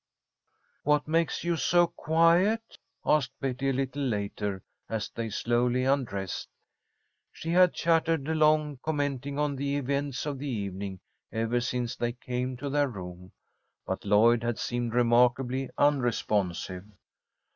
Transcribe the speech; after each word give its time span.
"What 0.81 1.07
makes 1.07 1.43
you 1.43 1.55
so 1.55 1.85
quiet?" 1.85 2.79
asked 3.05 3.33
Betty, 3.39 3.69
a 3.69 3.73
little 3.73 4.01
later, 4.01 4.63
as 4.89 5.11
they 5.11 5.29
slowly 5.29 5.83
undressed. 5.83 6.49
She 7.31 7.51
had 7.51 7.75
chattered 7.75 8.27
along, 8.27 8.79
commenting 8.81 9.37
on 9.37 9.55
the 9.57 9.75
events 9.75 10.25
of 10.25 10.39
the 10.39 10.49
evening, 10.49 11.01
ever 11.31 11.61
since 11.61 11.95
they 11.95 12.13
came 12.13 12.57
to 12.57 12.69
their 12.71 12.87
room, 12.89 13.31
but 13.85 14.03
Lloyd 14.03 14.41
had 14.41 14.57
seemed 14.57 14.95
remarkably 14.95 15.69
unresponsive. 15.77 16.85